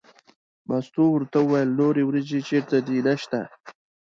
[0.67, 3.39] مستو ورته وویل نورې وریجې چېرته دي نشته.